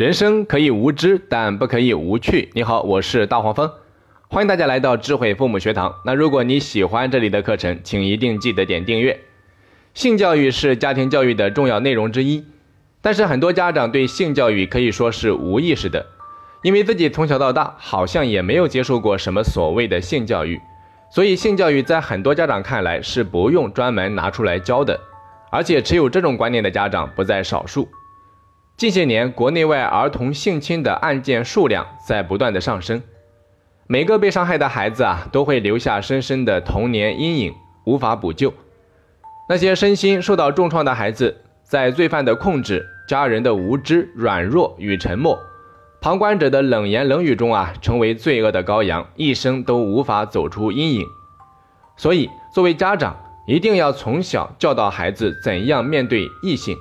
[0.00, 2.48] 人生可以无知，但不可以无趣。
[2.54, 3.70] 你好，我是大黄蜂，
[4.28, 5.94] 欢迎大家来到智慧父母学堂。
[6.06, 9.20] 那如果你喜欢这里的课程，请一定记得点订阅。
[9.92, 12.42] 性教育是家庭教育的重要内容之一，
[13.02, 16.06] 但是很多家长对性教育可以说是无意识的，
[16.62, 20.58] 因为自己从小到大好像也没有接受过什么所谓的性教育，
[21.12, 24.98] 所以性教育在很多家长看来是不用专门拿出来教的，
[25.50, 27.86] 而且持有这种观念的家长不在少数。
[28.80, 33.02] 近些年，国内外儿童性侵的案件数量在不断的上升。
[33.86, 37.52] 每个被伤害的孩子啊，都会留下深深的童年阴影，
[37.84, 38.54] 无法补救。
[39.50, 45.38] 那些身心受到重创的孩子，在罪犯的控制、家人的无知、软弱与沉默、
[46.00, 51.04] 旁观者的冷言冷语中啊，成为罪恶的羔羊，一生都无法走出阴影。
[51.98, 53.14] 所以，作为家长，
[53.46, 56.74] 一定要从小教导孩子怎样面对异性。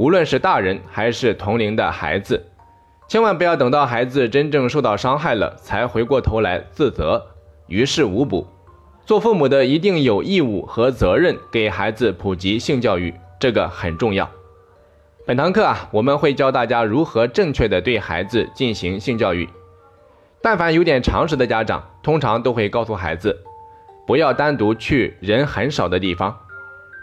[0.00, 2.42] 无论是大人还是同龄的孩子，
[3.06, 7.22] 千万不要等到孩子真正受到伤害了，才回过头来自责，
[7.66, 8.46] 于事无补。
[9.04, 14.26] 做父母的一定有义务和责任给孩子普及性教育，这个很重要。
[15.26, 19.46] 本堂课啊，我们会教大家如何正确的对孩子进行性教育。
[20.40, 23.38] 但凡有点常识的家长，通常都会告诉孩子，
[24.06, 26.34] 不要单独去人很少的地方，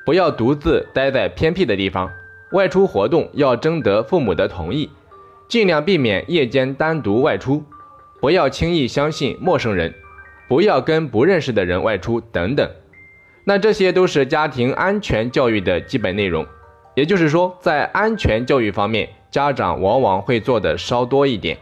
[0.03, 2.09] 不要独自待在偏僻的地方。
[2.51, 4.89] 外出活动要征得父母的同意，
[5.47, 7.63] 尽量避免夜间单独外出，
[8.21, 9.93] 不要轻易相信陌生人，
[10.47, 12.69] 不要跟不认识的人外出等等。
[13.43, 16.45] 那这些都是家庭安全教育的基本内容。
[16.95, 21.57] 也就是说，在安全教育方面，家长往往会做的稍多一点，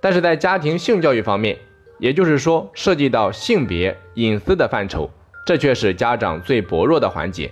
[0.00, 1.56] 但是在家庭性教育方面，
[1.98, 5.10] 也就是说涉及到性别隐私的范畴，
[5.46, 7.50] 这却是家长最薄弱的环节。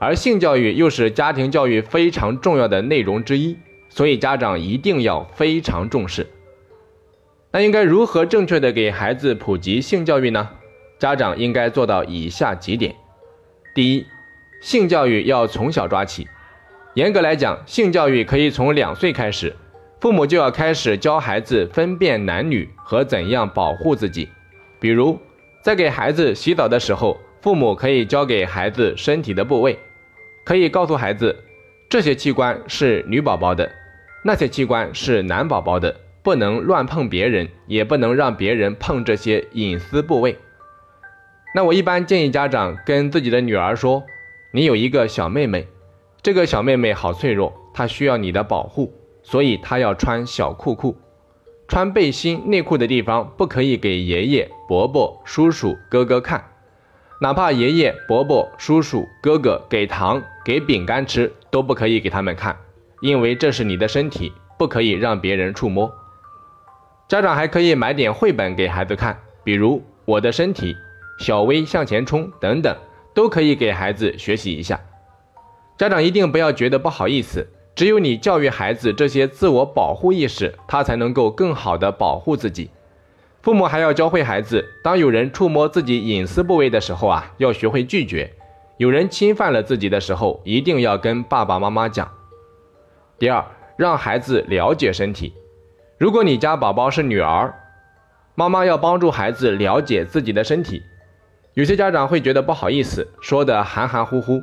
[0.00, 3.54] 而性教育又是家庭教育非常重要的内容之一，
[3.90, 6.26] 所以家长一定要非常重视。
[7.52, 10.48] 那应该如何正确的给孩子普及性教育呢？
[10.98, 12.94] 家长应该做到以下几点：
[13.74, 14.06] 第一，
[14.62, 16.26] 性教育要从小抓起。
[16.94, 19.54] 严格来讲，性教育可以从两岁开始，
[20.00, 24.26] 父母就要开始教孩子分辨男女和怎样保护自己。
[24.80, 25.18] 比如，
[25.62, 29.78] 在给孩子洗澡的时候，父母可以教给孩子身体的部位。
[30.44, 31.44] 可以告诉孩子，
[31.88, 33.70] 这些器官是女宝宝的，
[34.24, 40.36] 那些器官是男宝宝的，不能乱碰别人，也不能让别人碰这些隐私部位。
[41.54, 44.04] 那我一般建议家长跟自己的女儿说
[44.52, 45.66] ：“你有一个小妹妹，
[46.22, 50.96] 这个小妹妹好脆弱，她需要你的保护，所以她要穿小裤裤，
[51.66, 56.44] 穿背心内裤的地方不可以给爷爷、伯伯、叔叔、哥哥看。”
[57.22, 62.56] 哪怕爷爷、伯伯、叔叔、哥哥给糖、给饼干吃，都不可以给他们看，
[63.02, 65.92] 因为这是你的身体，不可以让别人触摸。
[67.08, 69.76] 家长还可以买点绘本给孩子看，比如
[70.06, 70.72] 《我的身体》
[71.22, 72.74] 《小薇向前冲》等等，
[73.12, 74.80] 都可以给孩子学习一下。
[75.76, 82.70] 家长一定不要觉得不好意思，只有你教育孩子这些自我保护意识，他才能够更好的保护自己。
[83.42, 88.28] 父母还要教会孩子，当有人触摸自己隐私部位的时候啊，要学会拒绝；
[88.76, 92.06] 有人侵犯了自己的时候，一定要跟爸爸妈妈讲。
[93.18, 93.42] 第二，
[93.78, 95.32] 让孩子了解身体。
[95.96, 97.54] 如果你家宝宝是女儿，
[98.34, 100.82] 妈妈要帮助孩子了解自己的身体。
[101.54, 104.42] 有些家长会觉得不好意思，说的含含糊糊。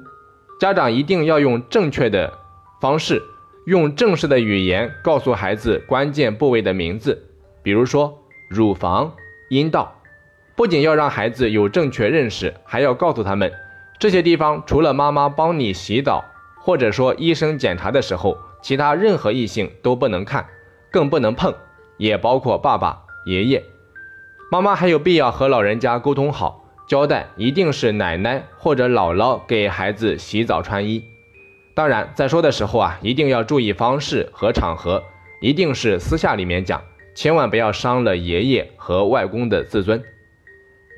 [0.59, 2.33] 家长一定要用正确的
[2.81, 3.21] 方式，
[3.67, 7.27] 用正式的语言告诉孩子关键部位的名字，
[7.61, 8.23] 比如说。
[8.47, 9.13] 乳房、
[9.49, 9.93] 阴道，
[10.55, 13.51] 不仅要让孩子有正确认识，还要告诉他们，
[13.99, 16.23] 这些地方除了妈妈帮你洗澡，
[16.61, 20.45] 或者说医生检查的时候，其他任何异性都不能看，
[20.89, 21.53] 更不能碰，
[21.97, 23.63] 也包括爸爸、爷爷、
[24.49, 31.03] 妈妈，还有必要和老人家沟通好，交代一定是奶奶或者姥姥给孩子洗澡穿衣。
[31.75, 35.03] 当然，在说的时候啊，一定要注意方式和场合，
[35.41, 36.81] 一定是私下里面讲。
[37.17, 40.03] 千万不要伤了爷爷和外公的自尊。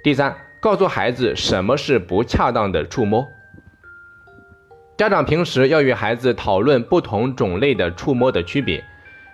[0.04, 3.26] 第三，告诉孩子什么是不恰当的触摸。
[4.98, 8.84] 家长平时要与孩子讨论不同种类的触摸的区别，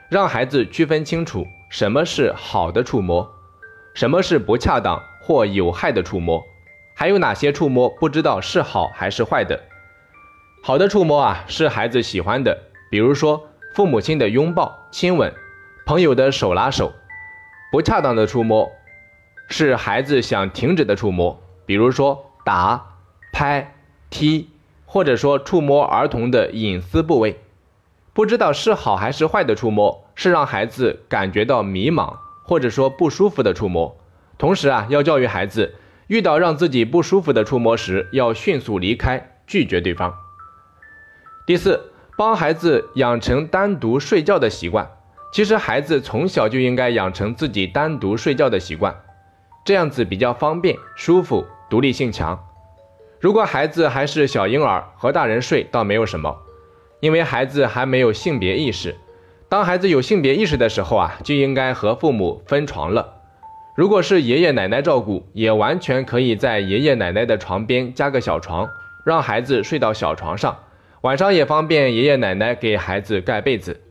[0.10, 3.28] 让孩子区分清楚什么是好的触摸，
[3.96, 6.44] 什么是不恰当或有害的触摸，
[6.96, 9.60] 还有哪些触摸不知道是好还是坏的。
[10.62, 12.56] 好的触摸啊，是孩子喜欢的，
[12.92, 15.34] 比如说父母亲的拥抱、亲吻。
[15.86, 16.94] 朋友的手拉手，
[17.72, 18.72] 不恰当的触摸
[19.48, 22.98] 是孩子想停止的触摸，比如说打、
[23.32, 23.76] 拍、
[24.10, 24.50] 踢，
[24.88, 27.40] 或者说触摸儿童的隐私部位。
[28.14, 33.96] 不知道是好还是坏的触摸，是让孩子感觉到迷茫或者说不舒服的触摸，
[34.40, 35.76] 同时啊，要教育孩子，
[36.08, 40.16] 遇到让自己不舒服的触摸时，要迅速离开，拒绝对方。
[41.46, 44.90] 第四，帮孩子养成单独睡觉的习惯。
[45.36, 48.96] 其实孩子从小就应该养成自己单独睡觉的习惯，
[49.66, 52.42] 这样子比较方便、舒服、独立性强。
[53.20, 56.38] 如果孩子还是小婴儿，和大人睡倒没有什么，
[57.02, 58.96] 因为孩子还没有性别意识。
[59.50, 63.16] 当孩子有性别意识的时候啊，就应该和父母分床了。
[63.76, 68.70] 如果是爷爷奶奶照顾，也完全可以在爷爷奶奶的床边加个小床，
[69.06, 70.58] 让孩子睡到小床上，
[71.02, 73.82] 晚上也方便爷爷奶奶给孩子盖被子。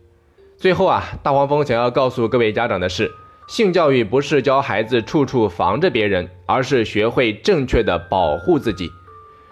[0.65, 3.13] 最后啊，大黄蜂想要告诉各位家长的是，
[3.47, 8.91] 性教育不是教孩子处处防着别人，而是学会正确的保护自己。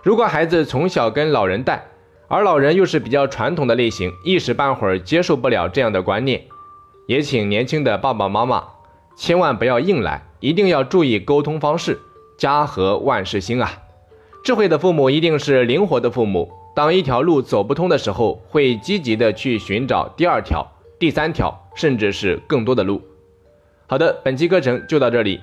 [0.03, 1.85] 如果孩子从小跟老人带，
[2.29, 6.45] 而老人又是比较传统的类型，一时半会儿接受不了这样的观念，
[7.07, 8.65] 也请年轻的爸爸妈妈
[9.15, 12.01] 千万不要硬来，一定要注意沟通方式。
[12.39, 13.71] 家和万事兴啊，
[14.43, 16.51] 智慧的父母一定是灵活的父母。
[16.75, 20.67] 当一条路走不通的时候，会积极的去寻找第二条。
[21.03, 23.03] 第三条，甚至是更多的路。
[23.89, 25.41] 好的，本期课程就到这里。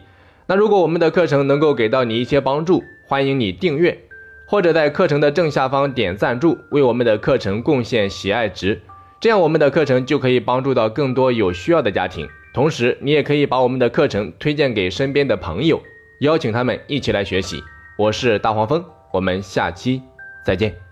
[0.48, 4.00] 那如果我们的课程能够给到你一些帮助，欢迎你订阅，
[4.48, 8.82] 或者在课程的正下方点赞助，为我们的课程贡献喜爱值，
[9.20, 12.26] 这样我们的课程就可以帮助到更多有需要的家庭。
[12.54, 15.84] 同时，你也可以把我们的课程推荐给身边的朋友，
[16.22, 17.62] 邀请他们一起来学习。
[17.98, 20.02] 我是大黄蜂，我们下期
[20.46, 20.89] 再见。